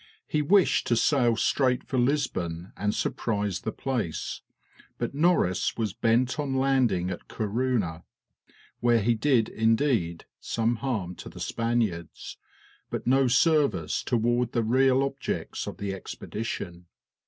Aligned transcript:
He 0.25 0.41
wished 0.41 0.87
to 0.87 0.95
sail 0.95 1.35
straight 1.35 1.83
for 1.83 1.99
Lisbon 1.99 2.73
and 2.75 2.95
surprise 2.95 3.61
the 3.61 3.71
place; 3.71 4.41
but 4.97 5.13
Norris 5.13 5.77
was 5.77 5.93
bent 5.93 6.39
on 6.39 6.55
landing 6.57 7.11
at 7.11 7.27
Corunna, 7.27 8.03
where 8.79 8.99
he 8.99 9.13
did 9.13 9.47
indeed 9.47 10.25
some 10.39 10.77
harm 10.77 11.13
to 11.17 11.29
the 11.29 11.39
Spaniards, 11.39 12.37
but 12.89 13.05
no 13.05 13.27
service 13.27 14.01
toward 14.01 14.53
the 14.53 14.63
real 14.63 15.03
objects 15.03 15.67
of 15.67 15.77
the 15.77 15.93
expedition. 15.93 16.87